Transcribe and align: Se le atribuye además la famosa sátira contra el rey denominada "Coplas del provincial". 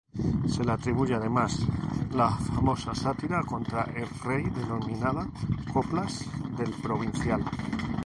Se 0.47 0.63
le 0.63 0.71
atribuye 0.71 1.13
además 1.13 1.59
la 2.11 2.31
famosa 2.31 2.95
sátira 2.95 3.43
contra 3.43 3.83
el 3.83 4.09
rey 4.23 4.45
denominada 4.49 5.27
"Coplas 5.71 6.25
del 6.57 6.71
provincial". 6.71 7.43